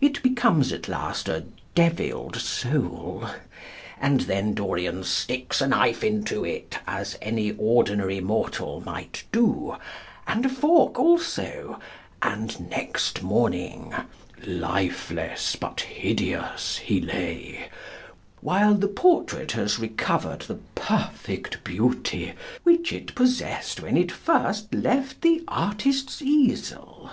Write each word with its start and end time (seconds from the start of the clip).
It 0.00 0.22
becomes 0.22 0.72
at 0.72 0.88
last 0.88 1.28
a 1.28 1.44
devilled 1.74 2.36
soul. 2.36 3.26
And 4.00 4.22
then 4.22 4.54
Dorian 4.54 5.04
sticks 5.04 5.60
a 5.60 5.66
knife 5.66 6.02
into 6.02 6.46
it, 6.46 6.78
as 6.86 7.18
any 7.20 7.52
ordinary 7.58 8.20
mortal 8.20 8.80
might 8.80 9.24
do, 9.32 9.76
and 10.26 10.46
a 10.46 10.48
fork 10.48 10.98
also, 10.98 11.78
and 12.22 12.70
next 12.70 13.22
morning 13.22 13.92
"Lifeless 14.46 15.56
but 15.56 15.82
'hideous,' 15.82 16.78
he 16.78 16.98
lay," 17.02 17.68
while 18.40 18.72
the 18.72 18.88
portrait 18.88 19.52
has 19.52 19.78
recovered 19.78 20.40
the 20.40 20.60
perfect 20.74 21.62
beauty 21.64 22.32
which 22.62 22.94
it 22.94 23.14
possessed 23.14 23.82
when 23.82 23.98
it 23.98 24.10
first 24.10 24.72
left 24.74 25.20
the 25.20 25.44
artist's 25.48 26.22
easel. 26.22 27.10